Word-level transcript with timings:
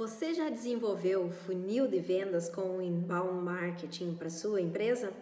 Você 0.00 0.32
já 0.32 0.48
desenvolveu 0.48 1.26
o 1.26 1.30
funil 1.30 1.86
de 1.86 1.98
vendas 1.98 2.48
com 2.48 2.78
o 2.78 2.80
inbound 2.80 3.44
marketing 3.44 4.14
para 4.14 4.30
sua 4.30 4.58
empresa? 4.58 5.12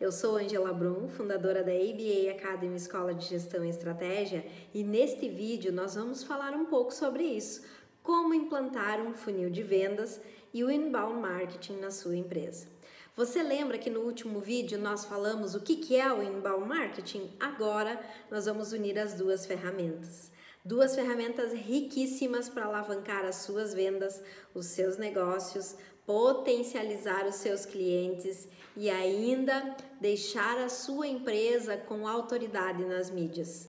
Eu 0.00 0.12
sou 0.12 0.36
Angela 0.36 0.72
Brum, 0.72 1.08
fundadora 1.08 1.64
da 1.64 1.72
ABA 1.72 2.30
Academy 2.30 2.76
Escola 2.76 3.12
de 3.12 3.26
Gestão 3.26 3.64
e 3.64 3.68
Estratégia, 3.68 4.46
e 4.72 4.84
neste 4.84 5.28
vídeo 5.28 5.72
nós 5.72 5.96
vamos 5.96 6.22
falar 6.22 6.54
um 6.54 6.66
pouco 6.66 6.94
sobre 6.94 7.24
isso, 7.24 7.64
como 8.00 8.32
implantar 8.32 9.00
um 9.00 9.12
funil 9.12 9.50
de 9.50 9.64
vendas 9.64 10.20
e 10.54 10.62
o 10.62 10.70
inbound 10.70 11.20
marketing 11.20 11.78
na 11.78 11.90
sua 11.90 12.14
empresa. 12.14 12.68
Você 13.16 13.42
lembra 13.42 13.76
que 13.76 13.90
no 13.90 14.02
último 14.02 14.38
vídeo 14.38 14.78
nós 14.78 15.04
falamos 15.04 15.56
o 15.56 15.60
que 15.60 15.96
é 15.96 16.12
o 16.12 16.22
inbound 16.22 16.68
marketing? 16.68 17.28
Agora 17.40 18.00
nós 18.30 18.46
vamos 18.46 18.72
unir 18.72 19.00
as 19.00 19.14
duas 19.14 19.44
ferramentas. 19.46 20.31
Duas 20.64 20.94
ferramentas 20.94 21.52
riquíssimas 21.52 22.48
para 22.48 22.66
alavancar 22.66 23.24
as 23.24 23.36
suas 23.36 23.74
vendas, 23.74 24.22
os 24.54 24.66
seus 24.66 24.96
negócios, 24.96 25.74
potencializar 26.06 27.26
os 27.26 27.34
seus 27.34 27.66
clientes 27.66 28.46
e 28.76 28.88
ainda 28.88 29.74
deixar 30.00 30.58
a 30.58 30.68
sua 30.68 31.08
empresa 31.08 31.76
com 31.76 32.06
autoridade 32.06 32.84
nas 32.84 33.10
mídias. 33.10 33.66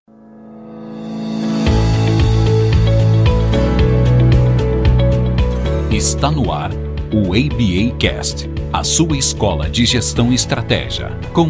Está 5.91 6.29
no 6.29 6.51
ar 6.51 6.69
o 7.11 7.33
ABA 7.33 7.97
Cast, 7.99 8.47
a 8.71 8.83
sua 8.83 9.17
escola 9.17 9.67
de 9.67 9.83
gestão 9.83 10.31
e 10.31 10.35
estratégia, 10.35 11.09
com 11.33 11.47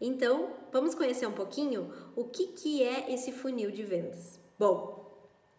Angela 0.00 0.48
Brum. 0.70 0.92
conhecer 0.96 1.26
um 1.26 1.32
pouquinho 1.32 1.92
o 2.14 2.24
que, 2.24 2.48
que 2.48 2.82
é 2.82 3.12
esse 3.12 3.32
funil 3.32 3.70
de 3.70 3.82
vendas. 3.82 4.38
Bom, 4.58 5.06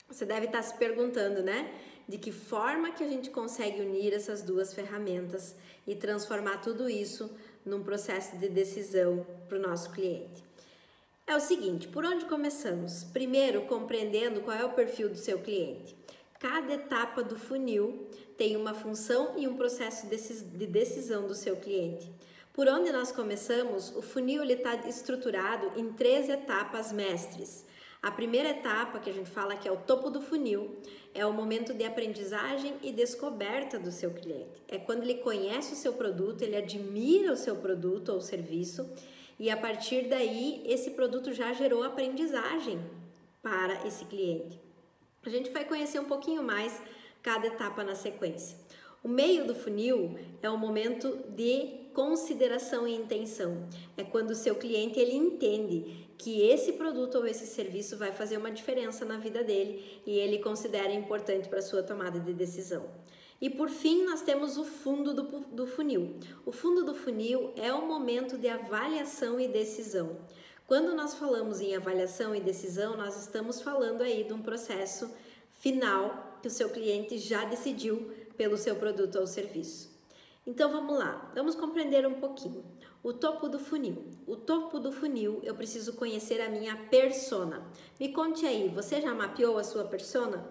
você 0.08 0.26
deve 0.26 0.46
estar 0.46 0.62
se 0.62 0.78
perguntando, 0.78 1.42
né? 1.42 1.74
De 2.08 2.18
que 2.18 2.32
forma 2.32 2.92
que 2.92 3.04
a 3.04 3.08
gente 3.08 3.30
consegue 3.30 3.82
unir 3.82 4.14
essas 4.14 4.42
duas 4.42 4.74
ferramentas 4.74 5.56
e 5.86 5.96
transformar 5.96 6.58
tudo 6.58 6.90
isso 6.90 7.30
num 7.66 7.84
processo 7.84 8.38
de 8.38 8.48
decisão 8.48 9.26
para 9.50 9.58
o 9.58 9.62
nosso 9.62 9.92
cliente. 9.92 10.44
É 11.26 11.36
o 11.36 11.42
seguinte, 11.42 11.90
por 11.90 12.06
onde 12.06 12.24
começamos? 12.24 13.04
Primeiro, 13.04 13.64
compreendendo 13.64 14.40
qual 14.40 14.56
é 14.56 14.64
o 14.64 14.72
perfil 14.72 15.10
do 15.10 15.18
seu 15.18 15.40
cliente. 15.40 15.94
Cada 16.40 16.76
etapa 16.76 17.22
do 17.22 17.38
funil 17.38 18.08
tem 18.38 18.56
uma 18.56 18.74
função 18.74 19.34
e 19.38 19.48
um 19.48 19.58
processo 19.58 20.08
de 20.08 20.68
decisão 20.68 21.28
do 21.28 21.36
seu 21.36 21.58
cliente. 21.58 22.10
Por 22.58 22.68
onde 22.68 22.92
nós 22.92 23.12
começamos, 23.12 23.96
o 23.96 24.02
funil 24.02 24.44
está 24.44 24.74
estruturado 24.90 25.80
em 25.80 25.94
três 25.94 26.28
etapas 26.28 26.92
mestres. 26.92 27.64
A 28.02 28.10
primeira 28.10 28.50
etapa, 28.50 28.98
que 28.98 29.12
a 29.12 29.14
gente 29.14 29.30
fala 29.30 29.56
que 29.56 29.68
é 29.68 29.72
o 29.72 29.78
topo 29.78 30.10
do 30.10 30.20
funil, 30.20 30.76
é 31.14 31.24
o 31.24 31.32
momento 31.32 31.72
de 31.72 31.84
aprendizagem 31.84 32.74
e 32.82 32.92
descoberta 32.92 33.78
do 33.78 33.92
seu 33.92 34.10
cliente. 34.10 34.64
É 34.68 34.80
quando 34.80 35.04
ele 35.04 35.20
conhece 35.20 35.74
o 35.74 35.76
seu 35.76 35.94
produto, 35.94 36.42
ele 36.42 36.56
admira 36.56 37.32
o 37.32 37.38
seu 37.38 37.58
produto 37.58 38.10
ou 38.10 38.22
serviço 38.22 38.90
e 39.38 39.52
a 39.52 39.56
partir 39.56 40.08
daí 40.10 40.64
esse 40.66 40.90
produto 40.90 41.32
já 41.34 41.54
gerou 41.54 41.84
aprendizagem 41.84 42.80
para 43.44 43.86
esse 43.86 44.04
cliente. 44.06 44.60
A 45.24 45.30
gente 45.30 45.52
vai 45.52 45.64
conhecer 45.64 46.00
um 46.00 46.06
pouquinho 46.06 46.42
mais 46.42 46.82
cada 47.22 47.46
etapa 47.46 47.84
na 47.84 47.94
sequência. 47.94 48.58
O 49.04 49.08
meio 49.08 49.46
do 49.46 49.54
funil 49.54 50.18
é 50.42 50.50
o 50.50 50.58
momento 50.58 51.20
de 51.30 51.86
consideração 51.98 52.88
e 52.88 52.94
intenção. 52.94 53.68
É 53.98 54.04
quando 54.04 54.30
o 54.30 54.36
seu 54.36 54.54
cliente 54.54 55.00
ele 55.00 55.16
entende 55.16 56.08
que 56.16 56.44
esse 56.44 56.74
produto 56.74 57.16
ou 57.16 57.26
esse 57.26 57.48
serviço 57.48 57.98
vai 57.98 58.12
fazer 58.12 58.38
uma 58.38 58.52
diferença 58.52 59.04
na 59.04 59.18
vida 59.18 59.44
dele 59.44 60.00
e 60.06 60.12
ele 60.12 60.38
considera 60.38 60.94
importante 60.94 61.50
para 61.50 61.60
sua 61.60 61.82
tomada 61.82 62.20
de 62.20 62.34
decisão. 62.34 62.86
E 63.42 63.50
por 63.50 63.68
fim, 63.68 64.06
nós 64.06 64.22
temos 64.22 64.60
o 64.60 64.64
fundo 64.64 65.12
do, 65.12 65.24
do 65.40 65.66
funil. 65.66 66.20
O 66.46 66.52
fundo 66.52 66.86
do 66.86 66.94
funil 66.94 67.52
é 67.56 67.74
o 67.74 67.88
momento 67.88 68.38
de 68.38 68.48
avaliação 68.48 69.40
e 69.40 69.48
decisão. 69.48 70.20
Quando 70.68 70.96
nós 70.96 71.16
falamos 71.16 71.60
em 71.62 71.76
avaliação 71.76 72.36
e 72.36 72.40
decisão, 72.40 72.96
nós 72.96 73.20
estamos 73.20 73.60
falando 73.60 74.04
aí 74.04 74.24
de 74.24 74.34
um 74.34 74.42
processo 74.44 75.12
final 75.52 76.38
que 76.44 76.48
o 76.48 76.52
seu 76.52 76.70
cliente 76.70 77.18
já 77.18 77.44
decidiu 77.46 78.12
pelo 78.38 78.56
seu 78.56 78.76
produto 78.76 79.18
ou 79.18 79.26
serviço. 79.26 79.97
Então 80.48 80.72
vamos 80.72 80.98
lá, 80.98 81.30
vamos 81.36 81.56
compreender 81.56 82.08
um 82.08 82.22
pouquinho. 82.22 82.64
O 83.04 83.12
topo 83.12 83.50
do 83.50 83.60
funil. 83.60 84.06
O 84.26 84.38
topo 84.38 84.80
do 84.80 84.94
funil, 84.94 85.42
eu 85.44 85.54
preciso 85.54 85.92
conhecer 85.94 86.40
a 86.40 86.48
minha 86.48 86.74
persona. 86.90 87.62
Me 88.00 88.14
conte 88.14 88.46
aí, 88.46 88.70
você 88.70 89.02
já 89.02 89.14
mapeou 89.14 89.58
a 89.58 89.64
sua 89.66 89.84
persona? 89.84 90.50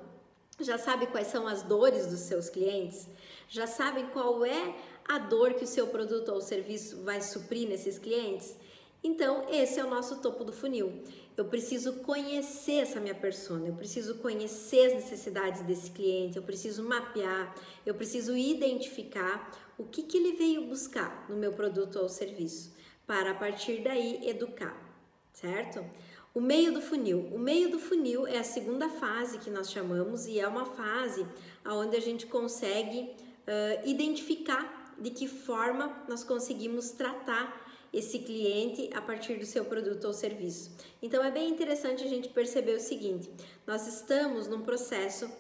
Já 0.61 0.77
sabe 0.77 1.07
quais 1.07 1.29
são 1.29 1.49
as 1.49 1.63
dores 1.63 2.07
dos 2.09 2.21
seus 2.21 2.51
clientes? 2.51 3.09
Já 3.49 3.67
sabe 3.67 4.05
qual 4.13 4.45
é 4.45 4.77
a 5.09 5.19
dor 5.19 5.55
que 5.55 5.65
o 5.65 5.67
seu 5.67 5.87
produto 5.87 6.29
ou 6.29 6.43
serviço 6.43 7.03
vai 7.03 7.23
suprir 7.23 7.67
nesses 7.67 7.99
clientes? 7.99 8.55
Então, 9.03 9.47
esse 9.49 9.79
é 9.79 9.85
o 9.85 9.89
nosso 9.89 10.17
topo 10.17 10.45
do 10.45 10.53
funil. 10.53 10.93
Eu 11.37 11.45
preciso 11.45 11.95
conhecer 12.01 12.81
essa 12.81 12.99
minha 12.99 13.15
persona, 13.15 13.69
eu 13.69 13.75
preciso 13.75 14.17
conhecer 14.17 14.87
as 14.87 14.95
necessidades 14.95 15.63
desse 15.63 15.91
cliente, 15.91 16.37
eu 16.37 16.43
preciso 16.43 16.83
mapear, 16.83 17.55
eu 17.85 17.95
preciso 17.95 18.37
identificar 18.37 19.66
o 19.79 19.85
que, 19.85 20.03
que 20.03 20.17
ele 20.17 20.33
veio 20.33 20.67
buscar 20.67 21.27
no 21.29 21.37
meu 21.37 21.53
produto 21.53 21.99
ou 21.99 22.09
serviço, 22.09 22.75
para 23.07 23.31
a 23.33 23.35
partir 23.35 23.83
daí 23.83 24.29
educar, 24.29 24.77
certo? 25.33 25.85
O 26.35 26.41
meio 26.41 26.73
do 26.73 26.83
funil. 26.83 27.21
O 27.33 27.39
meio 27.39 27.71
do 27.71 27.79
funil 27.79 28.27
é 28.27 28.39
a 28.39 28.45
segunda 28.45 28.89
fase 28.89 29.39
que 29.39 29.51
nós 29.51 29.71
chamamos 29.71 30.27
e 30.27 30.39
é 30.39 30.47
uma 30.47 30.67
fase 30.67 31.27
onde 31.65 31.97
a 31.97 32.01
gente 32.01 32.27
consegue 32.27 33.01
uh, 33.01 33.89
identificar 33.89 34.95
de 34.99 35.11
que 35.11 35.29
forma 35.29 36.05
nós 36.09 36.25
conseguimos 36.25 36.91
tratar 36.91 37.65
esse 37.93 38.19
cliente 38.19 38.91
a 38.93 39.01
partir 39.01 39.39
do 39.39 39.47
seu 39.47 39.65
produto 39.65 40.05
ou 40.05 40.13
serviço. 40.13 40.71
Então 41.01 41.25
é 41.25 41.31
bem 41.31 41.49
interessante 41.49 42.05
a 42.05 42.09
gente 42.09 42.29
perceber 42.29 42.75
o 42.75 42.81
seguinte: 42.81 43.31
nós 43.67 43.87
estamos 43.87 44.47
num 44.47 44.63
processo 44.63 45.31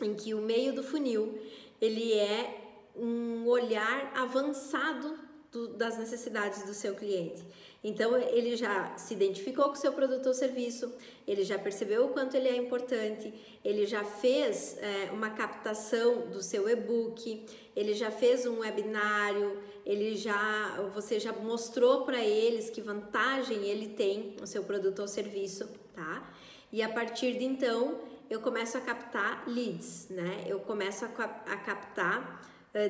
em 0.00 0.14
que 0.14 0.34
o 0.34 0.40
meio 0.40 0.72
do 0.74 0.82
funil 0.82 1.38
ele 1.80 2.12
é 2.12 2.63
um 2.96 3.46
olhar 3.46 4.12
avançado 4.14 5.18
do, 5.54 5.68
das 5.68 5.96
necessidades 5.96 6.64
do 6.64 6.74
seu 6.74 6.94
cliente. 6.94 7.46
Então 7.82 8.16
ele 8.16 8.56
já 8.56 8.96
se 8.96 9.14
identificou 9.14 9.66
com 9.66 9.72
o 9.72 9.76
seu 9.76 9.92
produto 9.92 10.26
ou 10.26 10.34
serviço, 10.34 10.92
ele 11.26 11.44
já 11.44 11.58
percebeu 11.58 12.06
o 12.06 12.08
quanto 12.08 12.34
ele 12.34 12.48
é 12.48 12.56
importante, 12.56 13.32
ele 13.62 13.86
já 13.86 14.02
fez 14.02 14.76
é, 14.78 15.10
uma 15.12 15.30
captação 15.30 16.28
do 16.28 16.42
seu 16.42 16.68
e-book, 16.68 17.46
ele 17.76 17.92
já 17.94 18.10
fez 18.10 18.46
um 18.46 18.60
webinário, 18.60 19.62
ele 19.84 20.16
já 20.16 20.80
você 20.94 21.20
já 21.20 21.32
mostrou 21.32 22.04
para 22.04 22.24
eles 22.24 22.70
que 22.70 22.80
vantagem 22.80 23.64
ele 23.64 23.88
tem 23.88 24.34
no 24.40 24.46
seu 24.46 24.64
produto 24.64 25.00
ou 25.00 25.08
serviço, 25.08 25.68
tá? 25.94 26.32
E 26.72 26.82
a 26.82 26.88
partir 26.88 27.38
de 27.38 27.44
então 27.44 28.00
eu 28.30 28.40
começo 28.40 28.78
a 28.78 28.80
captar 28.80 29.44
leads, 29.46 30.08
né? 30.08 30.44
Eu 30.46 30.58
começo 30.60 31.04
a, 31.04 31.08
a 31.08 31.56
captar 31.58 32.40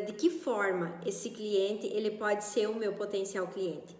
de 0.06 0.12
que 0.14 0.30
forma 0.30 0.98
esse 1.04 1.30
cliente 1.30 1.86
ele 1.86 2.12
pode 2.12 2.44
ser 2.44 2.68
o 2.68 2.74
meu 2.74 2.94
potencial 2.94 3.46
cliente. 3.48 3.94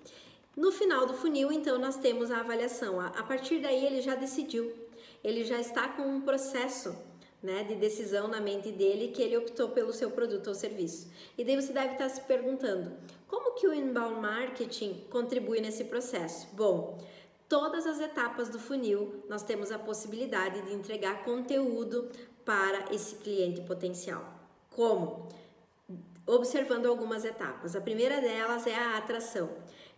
No 0.57 0.71
final 0.71 1.05
do 1.05 1.15
funil, 1.15 1.51
então, 1.51 1.79
nós 1.79 1.97
temos 1.97 2.31
a 2.31 2.39
avaliação. 2.39 3.01
A 3.01 3.23
partir 3.25 3.59
daí, 3.59 3.85
ele 3.85 4.01
já 4.01 4.15
decidiu, 4.15 4.73
ele 5.23 5.45
já 5.45 5.61
está 5.61 5.89
com 5.89 6.03
um 6.03 6.21
processo 6.21 6.97
né, 7.43 7.65
de 7.65 7.75
decisão 7.75 8.29
na 8.29 8.41
mente 8.41 8.71
dele 8.71 9.09
que 9.09 9.21
ele 9.21 9.37
optou 9.37 9.71
pelo 9.71 9.93
seu 9.93 10.11
produto 10.11 10.47
ou 10.47 10.55
serviço. 10.55 11.11
E 11.37 11.45
daí 11.45 11.61
você 11.61 11.73
deve 11.73 11.95
estar 11.95 12.09
se 12.09 12.21
perguntando, 12.23 12.93
como 13.27 13.55
que 13.55 13.67
o 13.67 13.75
inbound 13.75 14.21
marketing 14.21 15.05
contribui 15.11 15.61
nesse 15.61 15.85
processo? 15.85 16.47
Bom, 16.53 17.05
todas 17.49 17.85
as 17.85 18.01
etapas 18.01 18.49
do 18.49 18.59
funil 18.59 19.25
nós 19.29 19.43
temos 19.43 19.73
a 19.73 19.79
possibilidade 19.79 20.63
de 20.63 20.73
entregar 20.73 21.25
conteúdo 21.25 22.09
para 22.45 22.95
esse 22.95 23.17
cliente 23.17 23.61
potencial. 23.63 24.25
Como? 24.71 25.29
Observando 26.27 26.87
algumas 26.87 27.25
etapas. 27.25 27.77
A 27.77 27.81
primeira 27.81 28.21
delas 28.21 28.67
é 28.67 28.75
a 28.75 28.97
atração. 28.97 29.51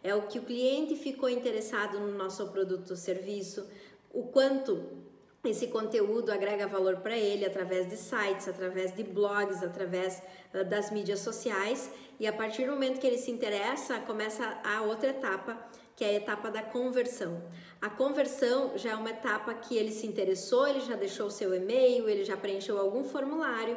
É 0.03 0.15
o 0.15 0.23
que 0.23 0.39
o 0.39 0.43
cliente 0.43 0.97
ficou 0.97 1.29
interessado 1.29 1.99
no 1.99 2.17
nosso 2.17 2.47
produto 2.49 2.91
ou 2.91 2.97
serviço, 2.97 3.67
o 4.13 4.25
quanto 4.25 5.07
esse 5.45 5.69
conteúdo 5.69 6.33
agrega 6.33 6.67
valor 6.67 6.97
para 6.97 7.17
ele 7.17 7.45
através 7.45 7.89
de 7.89 7.97
sites, 7.97 8.49
através 8.49 8.95
de 8.95 9.05
blogs, 9.05 9.63
através 9.63 10.23
uh, 10.53 10.65
das 10.65 10.91
mídias 10.91 11.21
sociais. 11.21 11.91
E 12.19 12.27
a 12.27 12.33
partir 12.33 12.67
do 12.67 12.73
momento 12.73 12.99
que 12.99 13.07
ele 13.07 13.19
se 13.19 13.31
interessa, 13.31 14.01
começa 14.01 14.59
a 14.65 14.83
outra 14.83 15.11
etapa, 15.11 15.57
que 15.95 16.05
é 16.05 16.09
a 16.09 16.15
etapa 16.15 16.51
da 16.51 16.63
conversão. 16.63 17.43
A 17.81 17.89
conversão 17.89 18.73
já 18.77 18.91
é 18.91 18.95
uma 18.95 19.11
etapa 19.11 19.55
que 19.55 19.77
ele 19.77 19.93
se 19.93 20.07
interessou, 20.07 20.67
ele 20.67 20.81
já 20.81 20.97
deixou 20.97 21.27
o 21.27 21.31
seu 21.31 21.55
e-mail, 21.55 22.09
ele 22.09 22.25
já 22.25 22.37
preencheu 22.37 22.79
algum 22.79 23.05
formulário 23.05 23.77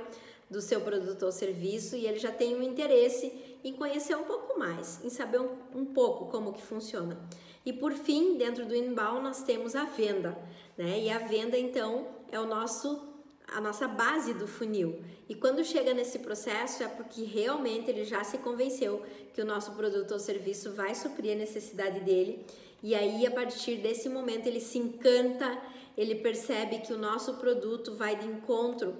do 0.50 0.62
seu 0.62 0.82
produto 0.82 1.24
ou 1.24 1.32
serviço 1.32 1.96
e 1.96 2.08
ele 2.08 2.18
já 2.18 2.32
tem 2.32 2.56
um 2.56 2.64
interesse 2.64 3.32
em 3.64 3.74
conhecer 3.74 4.16
um 4.16 4.24
pouco 4.24 4.58
mais, 4.58 5.04
em 5.04 5.10
saber 5.10 5.40
um, 5.40 5.56
um 5.76 5.86
pouco 5.86 6.26
como 6.28 6.54
que 6.54 6.62
funciona. 6.62 7.20
E 7.66 7.74
por 7.74 7.92
fim, 7.94 8.38
dentro 8.38 8.66
do 8.66 8.76
inbound, 8.76 9.22
nós 9.22 9.44
temos 9.44 9.76
a 9.76 9.84
venda, 9.84 10.38
né? 10.78 11.00
E 11.00 11.10
a 11.10 11.20
venda, 11.20 11.58
então, 11.58 12.08
é 12.32 12.40
o 12.40 12.46
nosso 12.46 13.08
a 13.52 13.60
nossa 13.60 13.88
base 13.88 14.34
do 14.36 14.48
funil. 14.48 15.02
E 15.28 15.34
quando 15.34 15.64
chega 15.64 15.92
nesse 15.92 16.20
processo 16.20 16.84
é 16.84 16.88
porque 16.88 17.24
realmente 17.24 17.90
ele 17.90 18.06
já 18.06 18.24
se 18.24 18.38
convenceu 18.38 19.02
que 19.34 19.42
o 19.42 19.46
nosso 19.46 19.72
produto 19.72 20.12
ou 20.12 20.20
serviço 20.20 20.72
vai 20.74 20.94
suprir 20.94 21.34
a 21.34 21.36
necessidade 21.36 22.00
dele. 22.02 22.46
E 22.84 22.94
aí, 22.94 23.26
a 23.26 23.32
partir 23.32 23.78
desse 23.78 24.08
momento, 24.08 24.46
ele 24.46 24.62
se 24.62 24.78
encanta, 24.78 25.60
ele 25.98 26.16
percebe 26.16 26.80
que 26.80 26.94
o 26.94 26.98
nosso 26.98 27.36
produto 27.36 27.96
vai 27.96 28.16
de 28.16 28.28
encontro 28.28 28.96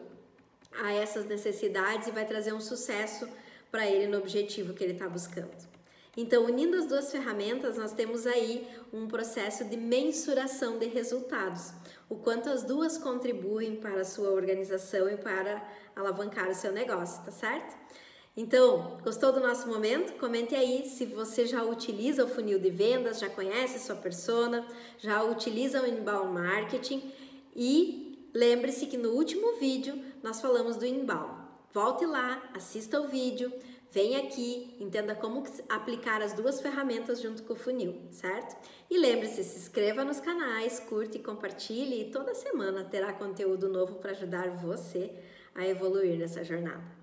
a 0.72 0.94
essas 0.94 1.26
necessidades 1.26 2.08
e 2.08 2.12
vai 2.12 2.26
trazer 2.26 2.54
um 2.54 2.62
sucesso 2.62 3.28
para 3.72 3.88
ele 3.88 4.08
no 4.08 4.18
objetivo 4.18 4.74
que 4.74 4.84
ele 4.84 4.94
está 4.94 5.08
buscando. 5.08 5.70
Então, 6.18 6.46
unindo 6.46 6.76
as 6.76 6.86
duas 6.86 7.12
ferramentas, 7.12 7.78
nós 7.78 7.94
temos 7.94 8.26
aí 8.28 8.68
um 8.92 9.08
processo 9.08 9.64
de 9.64 9.78
mensuração 9.78 10.78
de 10.78 10.88
resultados, 10.88 11.72
o 12.10 12.16
quanto 12.16 12.50
as 12.50 12.64
duas 12.64 12.98
contribuem 12.98 13.76
para 13.76 14.02
a 14.02 14.06
sua 14.06 14.32
organização 14.32 15.10
e 15.10 15.16
para 15.16 15.66
alavancar 15.96 16.50
o 16.50 16.56
seu 16.56 16.72
negócio, 16.72 17.24
tá 17.24 17.32
certo? 17.32 17.78
Então, 18.36 18.98
gostou 19.04 19.32
do 19.32 19.40
nosso 19.40 19.68
momento? 19.68 20.14
Comente 20.20 20.56
aí 20.56 20.88
se 20.88 21.06
você 21.06 21.46
já 21.46 21.64
utiliza 21.64 22.24
o 22.24 22.28
funil 22.28 22.60
de 22.60 22.70
vendas, 22.70 23.20
já 23.20 23.30
conhece 23.30 23.80
sua 23.80 23.96
persona, 23.96 24.66
já 24.98 25.24
utiliza 25.24 25.82
o 25.82 25.88
inbound 25.88 26.34
marketing 26.34 27.12
e 27.56 28.30
lembre-se 28.34 28.88
que 28.88 28.98
no 28.98 29.12
último 29.12 29.58
vídeo 29.60 30.02
nós 30.24 30.42
falamos 30.42 30.76
do 30.76 30.86
inbound. 30.86 31.48
Volte 31.72 32.06
lá, 32.06 32.50
assista 32.54 33.00
o 33.00 33.08
vídeo, 33.08 33.52
Vem 33.92 34.18
aqui, 34.18 34.78
entenda 34.80 35.16
como 35.16 35.44
aplicar 35.68 36.22
as 36.22 36.34
duas 36.34 36.62
ferramentas 36.62 37.20
junto 37.22 37.42
com 37.42 37.54
o 37.54 37.56
funil, 37.56 38.00
certo? 38.12 38.56
E 38.88 39.00
lembre-se, 39.00 39.44
se 39.44 39.58
inscreva 39.58 40.04
nos 40.04 40.20
canais, 40.20 40.80
curte 40.80 41.18
e 41.18 41.24
compartilhe 41.24 42.02
e 42.02 42.12
toda 42.12 42.36
semana 42.36 42.84
terá 42.84 43.12
conteúdo 43.12 43.68
novo 43.68 43.96
para 43.96 44.12
ajudar 44.12 44.52
você 44.52 45.12
a 45.56 45.68
evoluir 45.68 46.20
nessa 46.20 46.44
jornada. 46.44 46.99